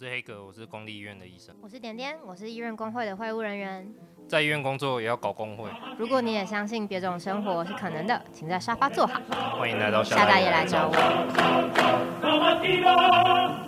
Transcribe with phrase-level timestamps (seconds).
[0.00, 1.52] 我是黑格，我是公立医院的医生。
[1.60, 3.84] 我是点点，我是医院工会的会务人员。
[4.28, 5.68] 在医院工作也要搞工会。
[5.98, 9.20] 如果你也相信别种生活是可能的，请在沙发坐好。
[9.58, 10.92] 欢迎来到夏大爷来找我。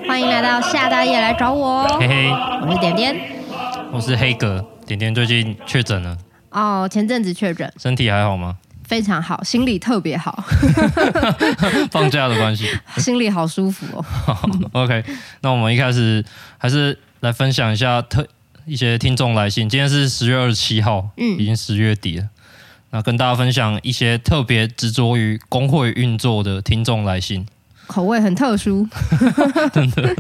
[0.07, 1.83] 欢迎来到夏大爷来找我。
[1.99, 2.29] 嘿嘿，
[2.65, 3.17] 我是点点，
[3.93, 4.65] 我是黑格。
[4.87, 6.17] 点点最近确诊了。
[6.51, 7.69] 哦，前阵子确诊。
[7.77, 8.57] 身体还好吗？
[8.91, 10.43] 非常好，心里特别好。
[11.93, 12.67] 放假的关系，
[12.99, 14.05] 心里好舒服哦。
[14.83, 15.05] OK，
[15.43, 16.25] 那我们一开始
[16.59, 18.27] 还是来分享一下特
[18.67, 19.69] 一些听众来信。
[19.69, 22.27] 今天是十月二十七号，嗯，已经十月底了。
[22.91, 27.47] 那跟大家分享一些特别执着于工会运作的听众来信，
[27.87, 28.89] 口味很特殊。
[29.73, 30.17] 真的，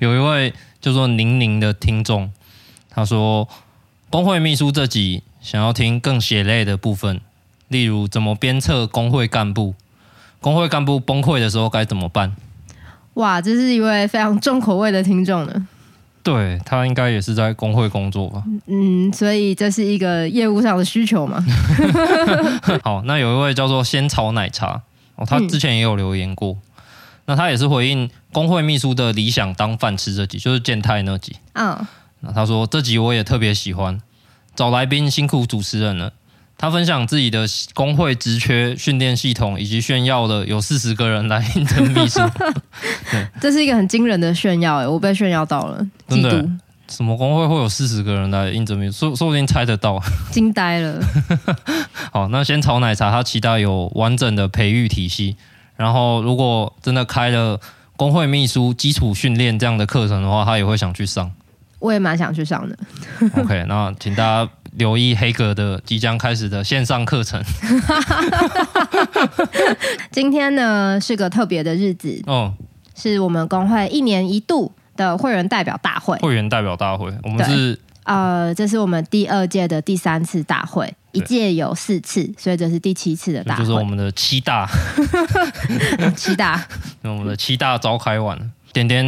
[0.00, 2.30] 有一位叫做宁宁的听众，
[2.90, 3.48] 他说
[4.10, 7.22] 工会秘书这集想要听更血泪的部分。
[7.72, 9.74] 例如，怎么鞭策工会干部？
[10.40, 12.36] 工会干部崩溃的时候该怎么办？
[13.14, 15.66] 哇，这是一位非常重口味的听众呢。
[16.22, 18.44] 对，他应该也是在工会工作吧？
[18.66, 21.44] 嗯，所以这是一个业务上的需求嘛。
[22.84, 24.82] 好，那有一位叫做仙草奶茶
[25.16, 26.52] 哦，他之前也有留言过。
[26.52, 26.82] 嗯、
[27.26, 31.34] 那他也是回应工会秘书的理想当饭吃这集，就是健太那集。
[31.54, 31.76] 嗯。
[32.20, 34.00] 那他说这集我也特别喜欢，
[34.54, 36.12] 找来宾辛苦主持人了。
[36.62, 42.20] 他分享自己的工会职缺训练系统，以及炫耀了有四十个人来 应征秘书。
[43.42, 46.48] 这是一个很惊人的炫耀，哎，我被炫耀到了，真的。
[46.86, 48.92] 什么工会会有四十个人来应征秘书？
[48.92, 51.00] 说说不定猜得到， 惊呆了。
[52.12, 55.36] 好，那先炒奶茶，他期待有完整的培育体系。
[55.74, 57.58] 然后，如果真的开了
[57.96, 61.28] 工会秘书基础训练这样的课程的话，他也会想去上。
[61.80, 62.78] 我也蛮想去上的。
[63.34, 64.48] OK，那请大家。
[64.72, 67.42] 留意黑格的即将开始的线上课程。
[70.10, 72.54] 今天呢是个特别的日子哦，
[72.94, 76.16] 是我们工会一年一度的会员代表大会。
[76.18, 84.68] 会员代表大会，我们是呃，这是我们第二届的第三次大会，一届有四次，所以这是第七次的大会，就是我们的七大，
[86.16, 86.66] 七大，
[87.04, 88.44] 我们的七大召开完了。
[88.72, 89.04] 点点，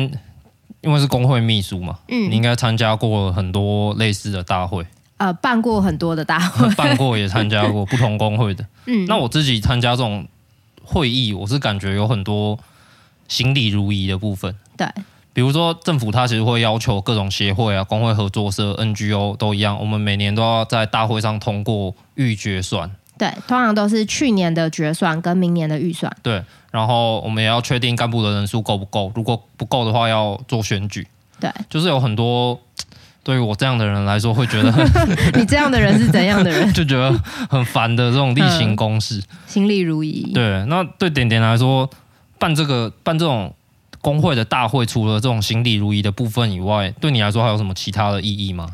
[0.82, 4.86] 因为是工会秘书嘛，嗯，你应该参加过很多类似的大会。
[5.24, 8.62] 呃，办过很多的大会， 办过也参加过不同工会的。
[8.84, 10.28] 嗯，那我自己参加这种
[10.82, 12.58] 会议，我是感觉有很多
[13.26, 14.54] 行礼如仪的部分。
[14.76, 14.86] 对，
[15.32, 22.90] 比如说政府它其实会要求各种协会啊、工会合作社、NGO 都一样，我们每年都要在大会上通过预决算。
[23.16, 26.14] 对，通常都是去年的决算跟明年的预算。
[26.22, 31.08] 对，然后我们也要确定干部的人数够不够，如果不够的话，要做选举。
[31.40, 32.60] 对，就是有很多。
[33.24, 34.70] 对于我这样的人来说，会觉得
[35.34, 36.70] 你这样的人是怎样的人？
[36.74, 37.10] 就觉得
[37.48, 40.30] 很烦的这种例行公事，行礼如仪。
[40.34, 41.88] 对，那对点点来说，
[42.38, 43.52] 办这个办这种
[44.02, 48.68] 工会的大会，除了这种行礼如仪的部分以外，对你来说还有什么其他的意义吗？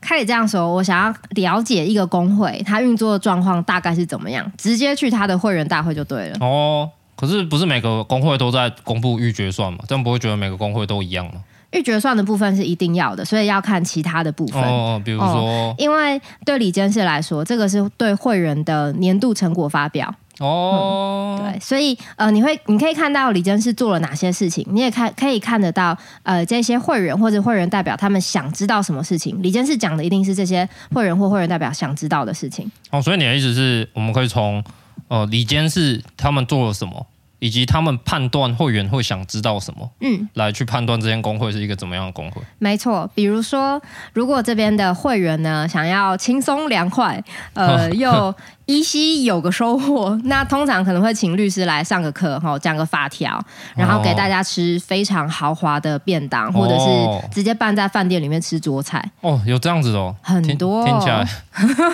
[0.00, 6.36] 开始这样说，我想要了解一个工会它运作的状况大概是怎么样，直接去他的会员大会就对了。
[6.40, 9.80] 哦，可是不是每个工会都在公布预决算嘛？
[9.88, 11.42] 这样不会觉得每个工会都一样吗？
[11.72, 14.62] 预决算的部分是一定要的，所以要看其他的部分。
[14.62, 20.14] 哦，比如说，哦、因为对李监事来说，这个是对会员的年度成果发表。
[20.38, 32.70] 哦、嗯，对，所以呃，你会你可以看到李监事做了哪些事情，你也看可以看得到呃，这些会员或者会员代表他们想知道什么事情，李监事讲的一定是这些会员或会员代表想知道的事情。
[32.90, 34.62] 哦，所以你的意思是我们可以从
[35.08, 37.06] 呃李监事他们做了什么？
[37.38, 42.40] 以及他们判断会员会想知道什么，嗯，来去判断这间工会是一个怎么样的工会。
[42.58, 43.80] 没错，比如说，
[44.12, 47.22] 如果这边的会员呢想要轻松凉快，
[47.54, 53.40] 呃， 又依稀有个收获，那通常可能会请律师来上个课，哈，讲个法条，
[53.76, 59.04] 然后给大家吃非常豪华的便当，或者是直接办在饭店里面吃桌菜。
[59.20, 61.24] 哦，有这样子的哦，很多，听起来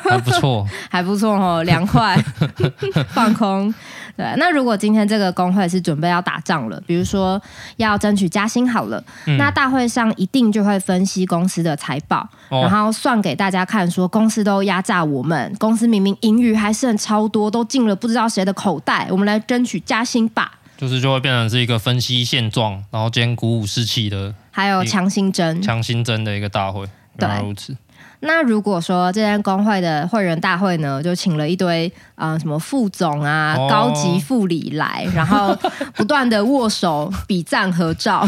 [0.02, 2.16] 还不错， 还不错哦，凉快，
[3.12, 3.72] 放空。
[4.16, 7.40] 对，那如果今天这个工会是准备要打仗了，比如说
[7.76, 20.58] 要争取加薪好了，嗯、那大会上一定就会分析公司的财报，哦、然后算给大家看，说公司都压榨我们，公司明明盈余还剩超多，都进了不知道谁的口袋，我们来争取加薪吧。
[20.76, 26.84] 就是就会变成是一个分析现状，然后兼鼓舞士气的，还有强心针，强心针的一个大会，
[27.18, 27.76] 原来如此。
[28.24, 35.56] 那如果说这间工会的会员大会呢，就请了一堆啊、呃、什么副总啊、哦、高级副理来，然后
[35.94, 38.24] 不断的握手、比赞、合照，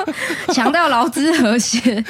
[0.54, 2.02] 强调劳资和谐，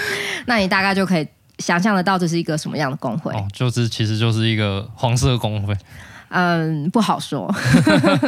[0.46, 1.26] 那你大概就可以
[1.58, 3.32] 想象得到这是一个什么样的工会？
[3.32, 5.75] 哦，就是其实就是一个黄色工会。
[6.28, 7.52] 嗯，不好说。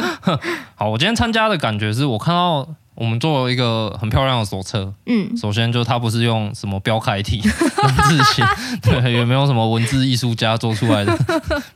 [0.75, 2.67] 好，我今天参加的感觉是我看到
[2.97, 4.91] 我们做了一个很漂亮的手册。
[5.05, 8.43] 嗯，首先就它不是用什么标楷体 字写，
[8.81, 11.15] 对，也没有什么文字艺术家做出来的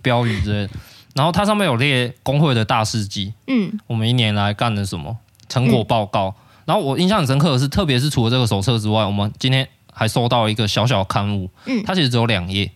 [0.02, 0.74] 标语之类的。
[1.14, 5.16] 然后它上面有列工会的大事迹，嗯，我们一年来干了什么
[5.48, 6.30] 成果报告。
[6.30, 12.72] 嗯、然后我印象很深刻的是，特别是除了这个手册之外，我们今天还收到一个小小的刊物，嗯，它其实只有两页，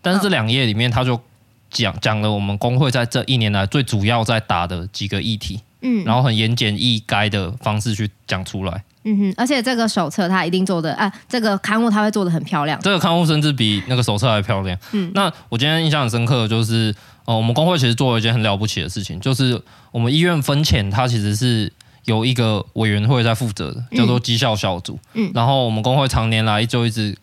[0.00, 1.20] 但是这两页里面它就
[1.68, 16.94] 讲讲了我们工会在这一年来最主要在打的几个议题，嗯，然后很言简意赅的方式去讲出来，嗯哼，而且这个手册它一定做的，啊，这个刊物它会做的很漂亮，这个刊物甚至比那个手册还漂亮，嗯，那我今天印象很深刻的就是。
[17.26, 19.60] 哦，我们工会其实做了一件很了不起的事情，就是
[19.92, 21.72] 我们医院分钱，它其实是
[22.06, 24.98] 有一个委员会在负责的，叫做绩效小组。
[25.14, 27.16] 嗯，然后我们工会常年来就一直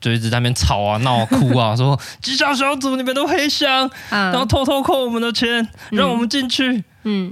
[0.00, 6.68] 就一直在那边吵啊、闹啊、哭啊， 说绩效小组你们都黑箱，然后偷偷扣我们的钱，让我们进去。
[6.68, 6.84] 嗯，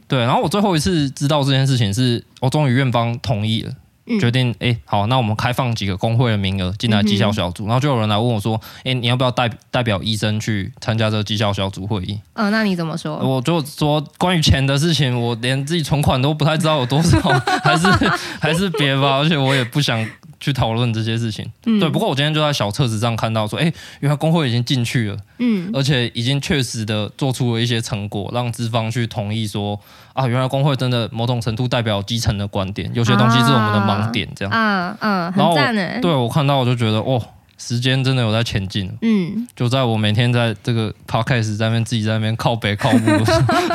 [0.08, 0.20] 对。
[0.20, 3.72] 然后我最后一次知道这件事情是，我终于院方同意了。
[4.18, 12.18] 决定哎，好，那我们开放几个工会的名额进来绩效小组，嗯、然后就有人来问我说，哎，你要不要代代表医生去参加这个绩效小组会议？
[12.32, 13.16] 嗯、呃，那你怎么说？
[13.18, 17.20] 我就说关于钱的事情，我连自己存款都不太知道有多少，
[17.62, 17.86] 还是
[18.40, 20.04] 还是别吧，而且我也不想。
[20.40, 21.88] 去讨论这些事情，嗯、对。
[21.90, 29.78] 不过我今天就在小册子上看到说，哎，原来工会已经进去了，嗯，而且已经确实的做出了一些成果，让资方去同意说，
[30.14, 36.00] 啊，原来工会真的某种程度代表基层的观点，有些东西是我们的盲点，这样，啊嗯，很赞呢。
[36.00, 37.22] 对我看到我就觉得，哦。
[37.62, 43.24] 时间真的有在前进，嗯，就在我每天在这个 podcast 在那边自己在那边靠北靠木。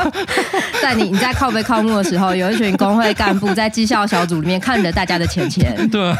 [0.81, 6.13] 在你你在靠北靠木的时候，有一群工会干部在绩效小组里面看着大家的钱钱， 对，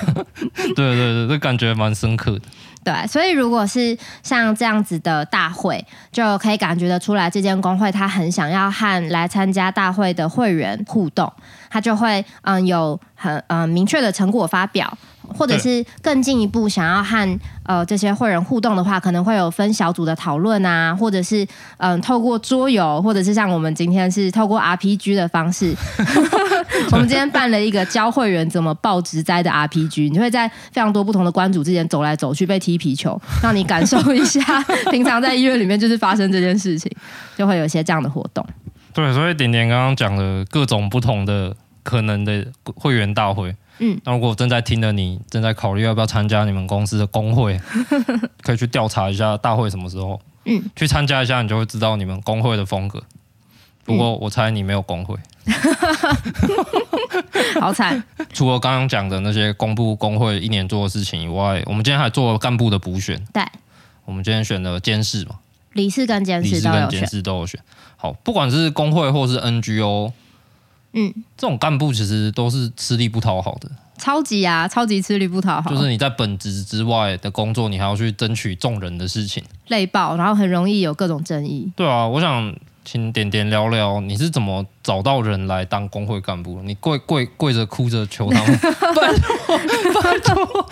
[0.75, 2.41] 对对对，这感觉蛮深刻的。
[2.83, 11.31] 对，所以如果是像这样子的大会，就可以感觉得出来，这间工会他很想要和来参加大会的会员互动，
[11.67, 14.95] 他就会嗯有很嗯明确的成果发表。
[15.25, 21.43] 或者是更进一步想要和呃这些会员互动的话，可能会有分小组的讨论啊，或者是
[21.77, 25.75] 嗯、呃、透过桌游，或者是像我们今天是透过 RPG 的方式，
[26.91, 34.41] 我们今天办了一个教会员怎么报职灾的 RPG，你会在非常多不同的关主之间走来走去，被踢皮球，让你感受一下
[34.91, 36.91] 平常在医院里面就是发生这件事情，
[37.37, 38.45] 就会有一些这样的活动。
[38.93, 42.45] 对，所以点点刚刚讲的各种不同的可能的
[42.75, 43.53] 会员大会。
[43.79, 47.59] 嗯，那如果正在听的你正在考虑要不要参加你们公司的工会，
[48.41, 53.03] 可以去调查一下大会什么时候，嗯，去参加一下，你就会知道你们工会的风格。
[53.83, 55.53] 不过我猜你没有工会，嗯、
[57.61, 58.03] 好惨。
[58.33, 63.23] 除了刚刚讲的那些公布工会一年做的事情以外，我们今天还做了干部的补选。
[63.31, 63.43] 对，
[64.05, 65.35] 我们今天选了监事嘛，
[65.73, 67.59] 理事跟监事都有选，监事都有选。
[67.95, 70.11] 好，不管是工会或是 NGO。
[70.95, 75.69] 嗯，这种干部其实都是吃力不讨好的，超级啊，超级吃力不讨好。
[75.69, 81.71] 就是你在本职之外的工作，你还要去争取众人的事情，累爆，然后很容易有各种争议。
[81.75, 82.55] 对啊，我想。
[82.85, 86.61] 请点点聊聊，你是怎么找到人来当工会干部？
[86.63, 88.59] 你跪跪跪着哭着求他们，
[88.95, 89.11] 拜
[89.91, 90.69] 托拜托。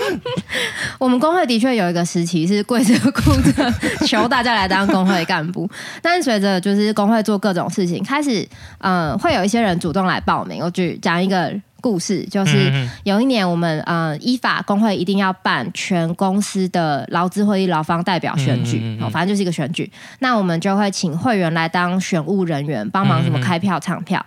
[1.00, 3.74] 我们工会的确有一个时期是跪着哭着
[4.06, 5.68] 求大家来当工会干部，
[6.01, 10.63] 但是随着就是工会做各种事情，开始嗯、呃，会有一些人主动来报名。
[10.63, 11.54] 我举讲一个。
[11.84, 12.72] 故事就是
[13.04, 19.92] 有一年，我们呃依法工会一定要办全公司的劳资会议劳方代表选举，哦，反正就是一个选举。
[20.20, 24.25] 那我们就会请会员来当选务人员，帮忙什么开票、唱票。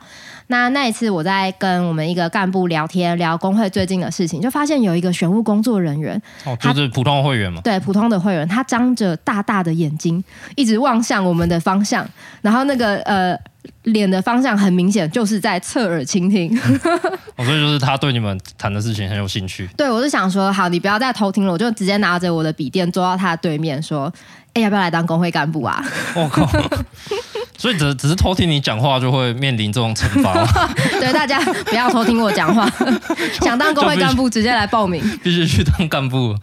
[0.48, 10.22] 那那一次我在跟我们一个干部聊天，聊工会最近的事情，就发现有一个选务工作人员，哦，就是普通会员嘛，对，普通的会员，他张着大大的眼睛，
[10.54, 12.08] 一直望向我们的方向，
[12.42, 13.38] 然后那个呃。
[13.82, 16.56] 脸的方向很明显，就是在侧耳倾听。
[17.34, 19.68] 哦，所以就是他对你们谈的事情很有兴趣。
[19.76, 24.12] 对，我是想说，好，你不要再偷听了，我就直接拿着我的笔电坐到他的对面，说
[24.54, 25.84] ：“哎，要不要来当工会干部啊？”
[26.14, 26.48] 我靠！
[27.58, 30.34] 所以只只是偷听你讲话，就会面临这种惩罚。
[31.00, 32.70] 对，大家不要偷听我讲话。
[33.42, 36.36] 想当工会干部，直接来报名， 必须去当干部。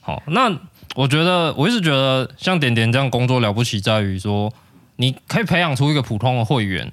[0.00, 0.50] 好，那
[0.94, 4.52] 我觉得我一直觉得像点点这样工作了不起，在于说。
[4.96, 6.92] 你可以培养出一个普通的会员，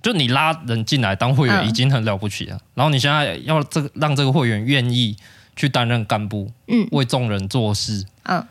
[0.00, 2.56] 就你拉人进来当会员已经很了不起了。
[2.56, 5.14] 嗯、然后你现在要这个让这个会员愿意
[5.54, 8.42] 去担任干部，嗯，为众人做事，嗯，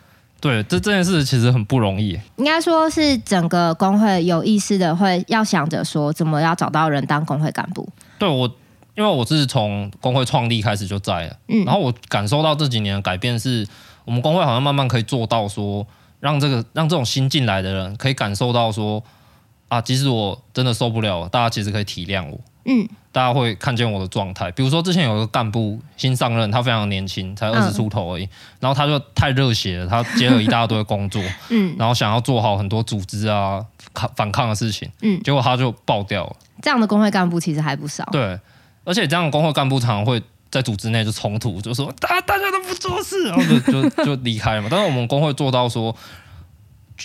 [0.44, 2.20] 对，这这件事其实很不容易。
[2.36, 7.88] 应该说是整个工会有意识的会要想着说，怎么要找到人当工会干部。
[8.20, 8.46] 对我，
[8.96, 13.66] 因为我是从工会创立开始就在了，嗯，然后我感受到这几年的改变是，
[14.04, 15.88] 我们工会好像慢慢可以做到说。
[16.20, 19.04] 让这个让这种新进来的人可以感受到说
[19.68, 24.50] 啊，即使我真的受不了，大家其实可以体谅我，嗯，大家会看见我的状态。
[24.52, 28.30] 比如说之前有一个干部新上任，他非常年轻，才二十出头而已，嗯、
[28.62, 36.36] 然后他就太热血了，他接了一大堆工作， 嗯，然后想要做好很多组织啊抗反抗的事情，嗯，结果他就爆掉了。
[36.62, 38.40] 这样的工会干部其实还不少，对，
[38.86, 44.70] 而且这样的工会干部常常会在组织内就冲突，就说大大家都不做事，然后就就就离开了嘛。
[44.72, 45.94] 但是我们工会做到说，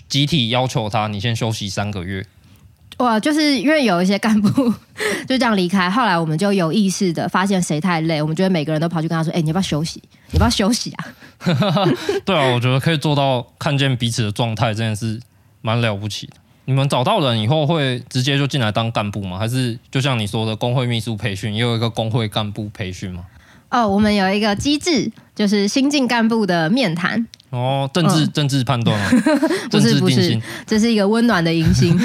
[0.08, 2.24] 集体要求他，你先休息三个月。
[2.99, 4.49] 哇，就是因为有一些干部
[5.28, 10.02] 就这样离开，后来我们就有意识的发现谁太累，我们觉得每个人都跑去跟他说：“哎、欸，你要不要休息？
[10.33, 11.07] 你要不要休息啊？”
[12.26, 15.21] 对啊，我觉得可以做到看见彼此的状态，这件事
[15.62, 16.33] 蛮了不起的。
[16.64, 19.38] 你们找到人以后会直接就进来当干部吗？
[19.38, 23.25] 还是就像你说的工会秘书培训，也有一个工会干部培训吗？
[23.71, 27.25] 哦，我们有一个机制，就是新进干部的面谈。
[27.50, 29.09] 哦，政治、嗯、政治判断啊，
[29.71, 31.97] 不是不是，这是一个温暖的迎新。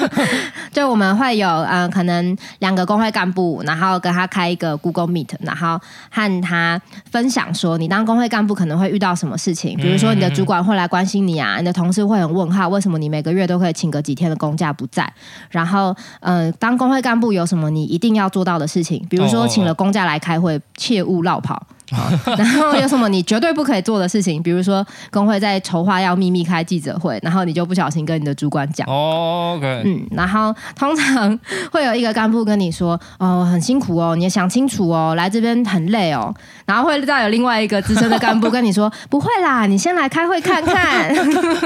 [0.72, 5.78] 就我们会有呃，可能两个工会干部，然后跟他开一个 Google Meet，然后
[6.10, 6.80] 和他
[7.12, 15.12] 分享说，你当工会干部可能会遇到什么事情，比如说你的主管会来关心你啊，你的同事会很问号，为什么你每个月都可以请个几天的公假不在？
[15.50, 19.06] 然后呃，当工会干部有什么你一定要做到的事情？
[19.10, 21.64] 比如说请了公假来开会，切勿落跑。
[22.38, 24.42] 然后有什么你绝对不可以做的事情？
[24.42, 28.86] 比如说工会在筹划要秘密开记者会，然后你就不小心跟你的主管讲。
[28.88, 29.82] 哦，OK。
[29.84, 31.38] 嗯，然后通常
[31.72, 36.34] 会有一个干部跟你说：“哦，很辛苦哦，你要想清楚哦，来这边很累哦。”
[36.66, 41.14] 然后会再有另外一个资深的干部跟你说：“不会啦，你先来开会看看。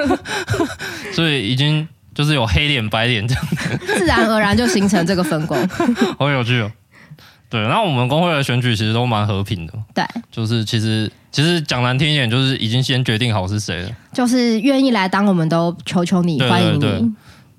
[1.13, 3.45] ”所以已经就是有黑脸白脸这样，
[3.87, 5.57] 自然而然就形成这个分工，
[6.19, 6.71] 好有趣哦。
[7.51, 9.73] 对，然后我们工会的选举其实都蛮和平的。
[9.95, 13.91] 对，就是其实其实讲难听一点，就是已经先决定好是谁了。
[14.13, 16.81] 就是愿意来当，我们都求求你，欢迎你。
[16.81, 17.03] 对，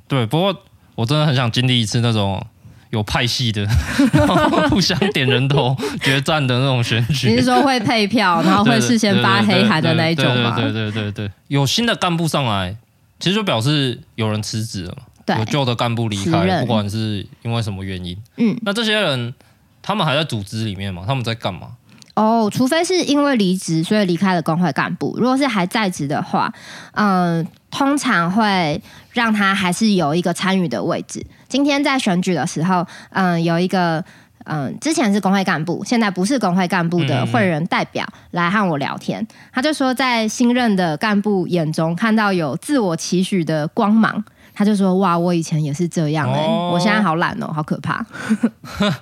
[0.10, 0.54] 对，不过
[0.96, 2.46] 我真的很想经历一次那种
[2.89, 3.65] 有派系的，
[4.12, 4.36] 然后
[4.68, 7.30] 互相点人头决战的那种选举。
[7.30, 10.56] 你是说会配票， 然后会事先发黑函的那一种吗？
[10.58, 12.75] 对对对对对，有新的干部上来，
[13.20, 15.04] 其实就表示有人辞职了嘛。
[15.39, 18.18] 有旧的干部离开，不管是因为什么原因。
[18.36, 19.34] 嗯，那这些人。
[19.86, 21.04] 他们还在组织里面吗？
[21.06, 21.68] 他们在干嘛？
[22.15, 25.15] 哦，除非是因为离职所以离开了工会干部。
[25.20, 26.51] 如果是还在职的话，
[26.94, 31.24] 嗯、呃，通常会让他还是有一个参与的位置。
[31.48, 34.04] 今天在选举的时候，嗯、呃，有一个
[34.46, 39.27] 嗯、呃，之前是工会干部，现在不是工会干部的会员代表来和我聊天。
[39.51, 44.24] 他就说，在新任的干部眼中看到有自我期许的光芒。
[44.56, 48.04] 他就说：“哇，我以前也是这样哎、欸，哦、我现在好懒哦，好可怕。”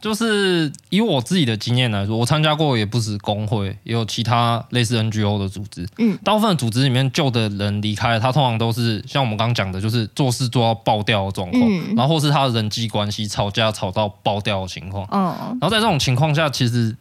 [0.00, 5.84] 就是以我自己的经验来说，我参加过也不止工会，也有其他类似 NGO 的组织。
[5.98, 15.04] 嗯，大部分的组织里面旧的人离开，他通常都是像我们刚刚讲的，就是做事做到爆掉的状况，嗯、然后或是他的人际关系吵架吵到爆掉的情况。
[15.10, 16.96] 嗯，然后在这种情况下，其实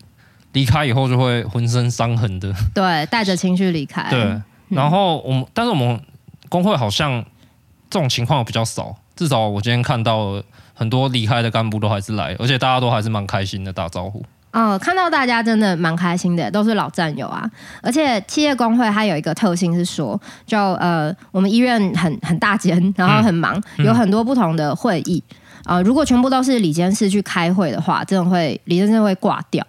[0.53, 2.51] 离开以后就会浑身伤痕的。
[2.73, 4.09] 对，带着情绪离开。
[4.09, 6.01] 对，然后我们，嗯、但是我们
[6.49, 7.23] 工会好像。
[7.89, 10.41] 这种情况比较少，至少我今天看到
[10.73, 14.23] 很多离开的干部都还是来，而且大家都还是蛮开心的打招呼。
[14.53, 17.47] 哦，看到大家真的蛮开心的，都是老战友啊。
[17.81, 25.21] 而且企业工会它有一个特性是说，就呃，我们医院很很大间，然后很忙，嗯、有很多不同的会议
[25.63, 25.83] 啊、呃。
[25.83, 29.63] 如果全部都是李监事去开会的话，真的会李监事会挂掉。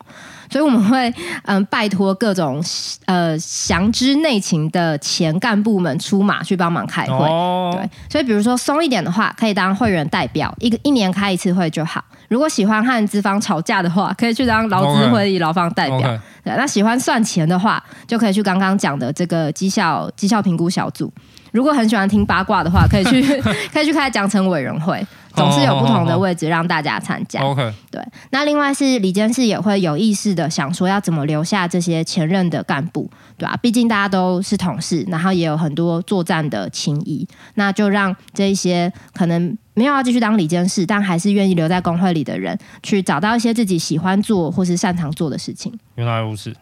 [0.51, 1.13] 所以我们会
[1.45, 2.63] 嗯拜托各种
[3.07, 7.89] 呃详知内情的前干部们出马去帮忙开会，哦、对。
[8.11, 12.05] 所以比如说松一点的话，可以当会员代表，一个一年开一次会就好。
[12.29, 16.01] 如果喜欢和资方吵架的话，可以去当劳资会议劳方代表。
[16.45, 21.13] 对，那喜欢算钱的话，就可以去刚刚讲的这个绩效绩效评估小组。
[21.53, 23.23] 如果很喜欢听八卦的话，可以去
[23.73, 25.05] 可以去开奖惩委员会。
[25.39, 27.41] 总是有不同的位置让大家参加。
[27.41, 28.03] OK，对。
[28.31, 33.57] 那另外是李监事也会有意识的想说要怎么留下这些前任的干部，对吧？
[33.63, 45.73] 毕竟大家都是同事，然后也有很多作战的情谊，那就让这一些可能没有要继续当理监事，但还是愿意留在工会里的人，去找到一些自己喜欢做或是擅长做的事情。
[45.95, 46.55] 原来如此，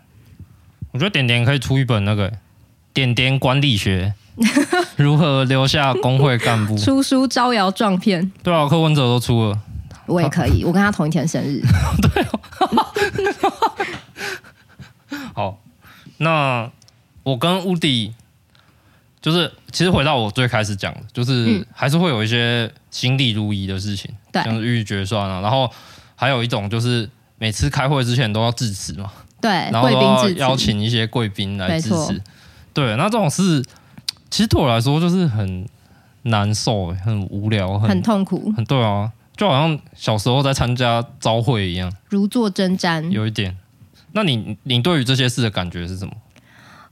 [0.93, 2.33] 我觉得点点可以出一本那个
[2.93, 4.15] 点点管理学。
[4.97, 6.77] 如何留下工会干部？
[6.79, 8.31] 出书招摇撞骗。
[8.43, 9.59] 对啊，柯文哲都出了，
[10.07, 10.63] 我也可以。
[10.65, 11.61] 我跟他同一天生日。
[12.13, 12.41] 对、哦。
[15.35, 15.59] 好，
[16.19, 16.71] 那
[17.23, 18.13] 我跟乌迪
[19.21, 25.71] 就是，其实回到我最开始讲的，就是还是会有一些心力如仪的事情，像是预决算啊，然后
[26.15, 29.91] 还有一种就是每次开会之前都要致辞嘛，对，然后
[30.37, 32.15] 邀请一些贵宾来致辞，错
[32.75, 33.63] 对，那这种事。
[34.31, 35.67] 其实对我来说就是很
[36.23, 38.53] 难受，很无聊，很，很痛苦。
[38.57, 43.57] 很对啊，就好像小时候在参加招会一样，如坐针毡，有一点。
[44.13, 46.13] 那你你对于这些事的感觉是什么？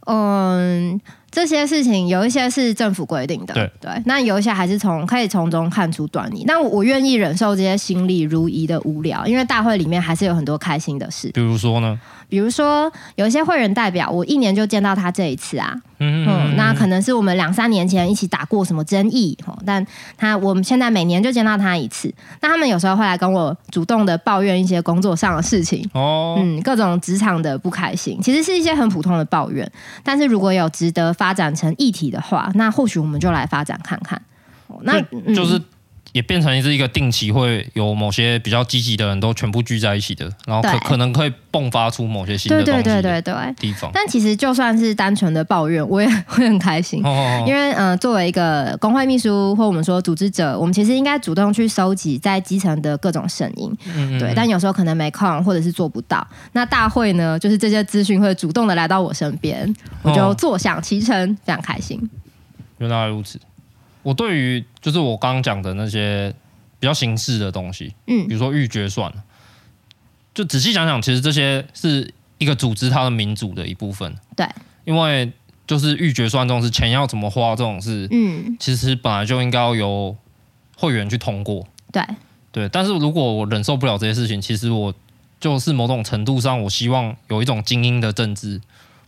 [0.07, 1.01] 嗯。
[1.35, 6.45] 这些事情有一些是政府规定的，对对，那有一些还是从可以从中看出端倪。
[6.47, 11.29] 那我愿意忍受这些心力如一的无聊，因为大会里面还是有很多开心的事。
[11.35, 12.01] 比如说呢？
[12.35, 15.73] 比如说有一些会员代表，我一年就见到他这一次啊。
[16.01, 19.87] 嗯，嗯，那可能是我们两三年前一起打过什么争议，但
[20.17, 22.13] 他我们现在每年就见到他一次。
[22.41, 29.71] 那他们有时候会来跟我主动的抱怨一些工作上的事情哦，嗯，各种职场的不开心，其实是一些很普通的抱怨。
[30.03, 34.21] 但是如果有值得发展成议题的话，那或许我们就来发展看看。
[34.83, 35.01] 那
[35.33, 35.63] 就是。
[36.15, 43.91] 嗯也变成是一个定期会有某些比较积极的人都全部聚在一起的，然后可可能可以迸发出某些新的东西对对对对对地方。
[43.93, 54.33] 但其实就算是单纯的抱怨，我也 会很开心，哦哦哦因为嗯、呃，作为一个工会秘书或我们说组织者，我们其实应该主动去收集在基层的各种声音，嗯嗯对。
[54.37, 56.25] 但有时候可能没空，或者是做不到。
[56.53, 62.09] 那大会呢，就是这些资讯会主动的来到我身边，我就坐享其成，非常开心。
[62.79, 63.41] 原来如此。
[64.05, 66.33] 我对于就是我刚刚讲的那些
[66.79, 69.13] 比较形式的东西，嗯，比如说预决算，
[70.33, 74.47] 就仔细想想，其实这些是一个组织它的民主的一部分，对，
[74.85, 75.33] 因为
[75.67, 80.17] 就是预决算这种事，钱要怎么花这种事，嗯，其实本来就应该要由
[80.77, 82.01] 会员去通过，对，
[82.53, 84.95] 对，但是如果我忍受不了这些事情，其实我
[85.41, 88.61] 就是某种程度上，我希望有一种精英的政治。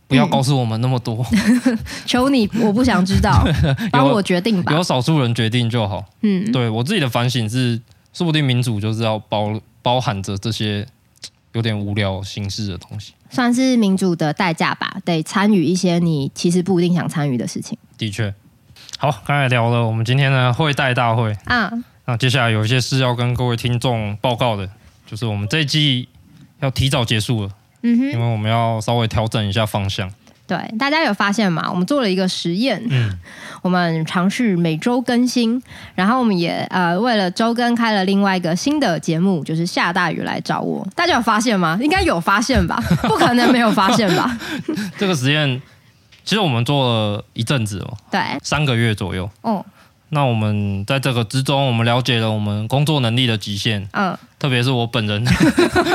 [0.07, 3.45] 不要告诉我们那么多，嗯、求你，我不想知道，
[3.91, 4.71] 帮我决定吧。
[4.71, 6.05] 由少数人决定就好。
[6.21, 7.79] 嗯，对我自己的反省是，
[8.13, 10.87] 说不定民主就是要包包含着这些
[11.51, 14.97] 有点无聊形式的东西，算是民主的代价吧。
[15.03, 17.77] 得参与一些你其实不一定想参与的事情。
[17.97, 18.33] 的确，
[18.97, 21.69] 好，刚才聊了我们今天的会代大会啊，
[22.05, 24.69] 那接下来有一些事要跟各位听众报告的，
[25.05, 26.07] 就是我们这一季
[26.61, 27.51] 要提早结束了。
[27.81, 30.11] 嗯哼，因为我们要稍微调整一下方向。
[30.47, 31.67] 对，大家有发现吗？
[31.69, 33.11] 我们做了一个实验，嗯，
[33.61, 35.61] 我们尝试每周更新，
[35.93, 40.87] 然后我们也呃为了周更开了另外一个新的节目，就是下大雨来找我。
[40.95, 41.77] 大家有发现吗？
[41.81, 42.81] 应该有发现吧？
[43.03, 44.37] 不可能没有发现吧？
[44.97, 45.61] 这个实验
[46.23, 49.29] 其实我们做了一阵子哦，对，三个月左右。
[49.41, 49.65] 哦。
[50.09, 53.87] 那我们在这个之中，我们了解了我们工作能力的极限。
[53.91, 55.25] 嗯，特别是我本人，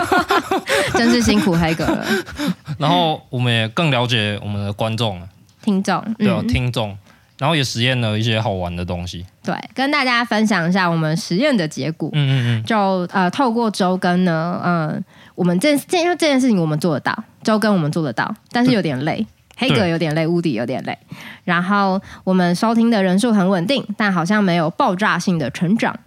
[0.94, 2.04] 真是辛苦黑哥了。
[2.78, 5.20] 然后我们也更了解我们的观众、
[5.62, 6.96] 听众，对、嗯，听众。
[7.38, 9.26] 然后也实验了一些好玩的东西。
[9.42, 12.08] 对，跟大家分享一下我们实验的结果。
[12.12, 12.64] 嗯嗯嗯。
[12.64, 12.76] 就
[13.12, 15.02] 呃，透过周更呢，嗯、呃，
[15.34, 19.26] 我们这这这件事情我们做得到，周更我们做得到，但是有点累。
[19.62, 20.98] 黑格有点累，乌迪有点累，
[21.44, 25.98] 然后我们收听的人数很稳定，但好像没有爆炸性的成长。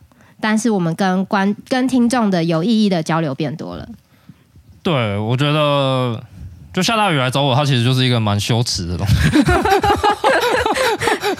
[0.41, 3.87] 但是我们跟观跟听众的有意义的交流变多了。
[4.83, 6.21] 对，我觉得
[6.73, 9.15] 就下大雨来找我，它其实就是一个蛮羞耻的东西。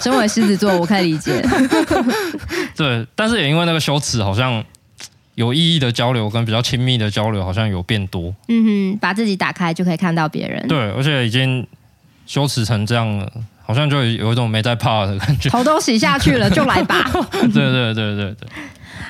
[0.00, 1.40] 身为狮子座，我可以理解。
[2.74, 4.64] 对，但是也因为那个羞耻，好像
[5.34, 8.34] 有意义的交流跟比较亲密的交流好像有变多。
[8.48, 10.66] 嗯哼，把自己打开就可以看到别人。
[10.66, 11.64] 对，而且已经。
[12.26, 13.32] 羞耻成这样了，
[13.64, 15.48] 好像就有一种没在怕的感觉。
[15.48, 17.08] 头都洗下去了，就来吧。
[17.32, 18.48] 对对对对对。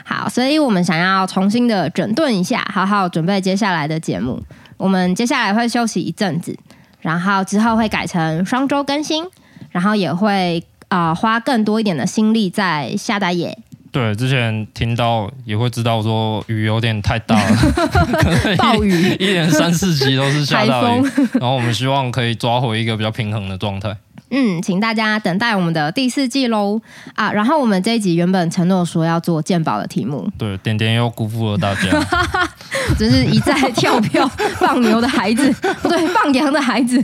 [0.04, 4.40] 好，所以我们想要重新的整顿一下，好好准备接下来的节目。
[4.76, 6.56] 我们接下来会休息一阵子，
[7.00, 9.24] 然后之后会改成双周更新，
[9.70, 13.58] 然后也会啊、呃、花更多一点的心力在下大夜。
[13.96, 17.56] 对，之前听到也会知道说雨有点太大了，
[18.58, 21.02] 暴雨一连三四集都是下大雨，
[21.40, 23.96] 然后我们希望可以抓回一个比较平衡的状态。
[24.30, 26.78] 嗯，请大家等待我们的第四季喽
[27.14, 27.32] 啊！
[27.32, 31.88] 然后我们这一集原本承诺说要做鉴宝的题目，对，点点又辜负了大家，
[32.98, 34.28] 真是一再跳票
[34.58, 37.02] 放牛的孩子，不对，放羊的孩子，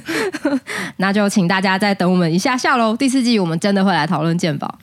[0.98, 2.94] 那就请大家再等我们一下下喽。
[2.94, 4.78] 第四季我们真的会来讨论健保。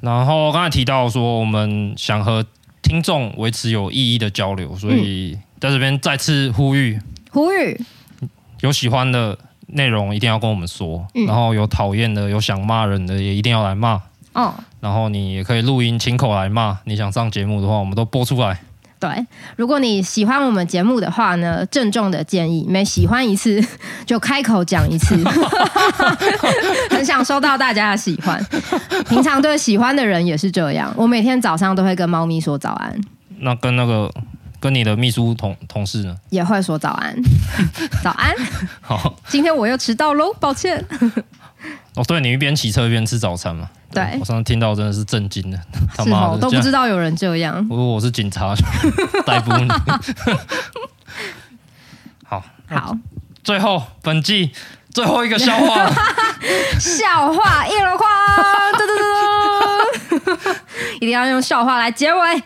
[0.00, 2.44] 然后刚才提到说，我们想和
[2.82, 6.98] 听众维持有意义的交流，所以在这边再次呼吁，
[7.30, 7.78] 呼吁
[8.60, 14.00] 有喜欢的内容一定要跟我们说，嗯、然后有讨厌的、有想骂人的也一定要来骂
[14.32, 14.54] 哦。
[14.80, 18.60] 然后你也可以录音亲口来骂，你想上节目的话，我们都播出来。
[19.00, 23.58] 对，如果你喜欢我们节目的话呢，郑重的建议，每喜欢一次
[24.04, 25.16] 就开口讲一次，
[26.90, 28.38] 很想收到大家的喜欢。
[29.08, 33.00] 平常对喜欢的人也是这样，我每天早上都会跟猫咪说早安。
[33.38, 34.12] 那跟那个
[34.60, 36.14] 跟你的秘书同同事呢？
[36.28, 37.16] 也会说早安，
[38.04, 38.34] 早安。
[38.82, 40.84] 好，今天我又迟到喽，抱歉。
[41.94, 43.70] 哦，对，你一边骑车一边吃早餐吗？
[43.92, 45.58] 对，我上次听到真的是震惊的，
[45.96, 47.56] 他妈的都不知道有人这样。
[47.68, 48.54] 如果我是警察，
[49.26, 49.68] 逮捕你。
[52.24, 52.96] 好，好，
[53.42, 54.52] 最后本季
[54.90, 55.90] 最后一个笑话，
[56.78, 58.08] 笑话一箩筐，
[58.78, 58.92] 嘟嘟
[60.36, 60.38] 嘟，
[60.96, 62.42] 一定要用笑话来结尾。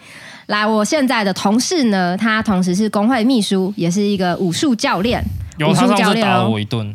[0.47, 5.23] 来，我现在的同事呢，他同时是工会秘书，也是一个武术教练。
[5.57, 6.93] 有他上次打了我一顿，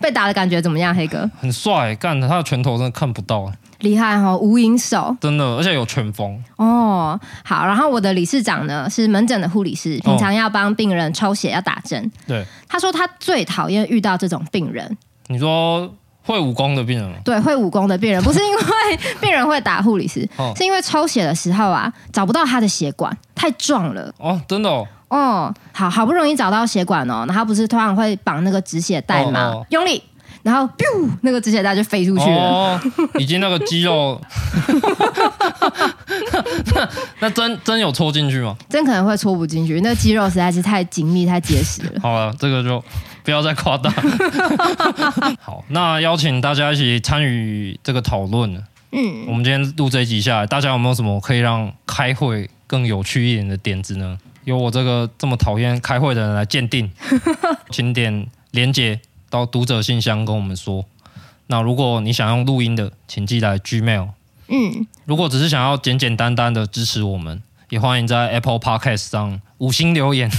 [0.00, 0.94] 被打的感觉怎么样？
[0.94, 7.18] 黑哥很帅，干他的拳头真的看不到，厉害哦，无影手，真的，而且有拳风哦。
[7.44, 12.10] 好，然后我的理事长呢是门诊的护理师，平常要帮病人抽血要打针。
[12.26, 14.96] 对，他说他最讨厌遇到这种病人。
[15.28, 17.16] 你说会武功的病人吗？
[17.24, 18.62] 对，会武功的病人， 不是因为
[19.20, 24.12] 病人会打护理师，哦、是因为抽血的时候啊找不到他的血管，太壮了。
[24.18, 24.86] 哦，真的哦。
[25.08, 29.40] 哦，好好不容易找到血管哦，然后不是突然会绑那个止血带吗？
[29.40, 30.00] 哦哦用力，
[30.42, 32.36] 然后 biu 那个止血带就飞出去了。
[32.36, 32.80] 哦，
[33.18, 34.20] 已经那个肌肉，
[37.20, 38.56] 那针针有戳进去吗？
[38.68, 42.00] 针可能会戳不进去，那个肌肉实在是太紧密、太结实了。
[42.00, 42.82] 好了，这个就
[43.22, 43.90] 不要再夸大。
[45.40, 48.54] 好，那邀请大家一起参与这个讨论。
[48.92, 54.18] 嗯，我们今天录这一集下来，大家有没有什么可以让开会更有趣一点的点子呢？
[54.44, 56.90] 由我这个这么讨厌开会的人来鉴定，
[57.70, 58.98] 请点连结
[59.30, 60.84] 到读者信箱跟我们说。
[61.46, 64.08] 那如果你想用录音的，请寄来 Gmail。
[64.48, 70.30] 嗯，如果只是想要简简单单的支持我们，也欢迎在 Apple Podcast 上五星留言，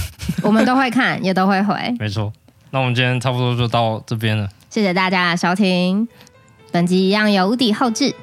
[0.42, 1.74] 我们都会看，也都会回。
[1.98, 2.32] 没错，
[2.70, 4.48] 那我们今天差不多就到这边了。
[4.68, 6.06] 谢谢大家的收听，
[6.70, 8.14] 本集一样有无敌后置。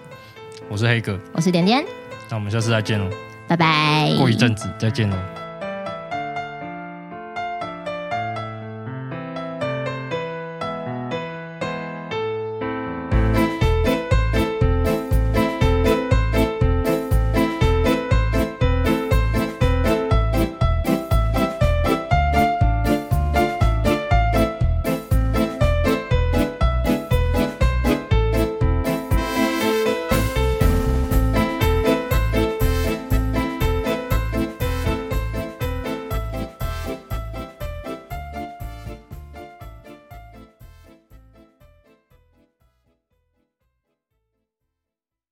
[0.70, 1.84] 我是黑哥，我是点点，
[2.30, 3.10] 那我们下次再见喽，
[3.48, 4.14] 拜拜。
[4.18, 5.39] 过一阵子再见喽。